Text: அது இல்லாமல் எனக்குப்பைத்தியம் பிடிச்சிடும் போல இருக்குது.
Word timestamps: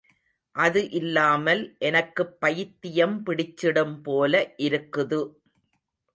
அது 0.55 0.81
இல்லாமல் 0.91 1.61
எனக்குப்பைத்தியம் 1.81 3.15
பிடிச்சிடும் 3.25 3.95
போல 4.01 4.33
இருக்குது. 4.59 5.21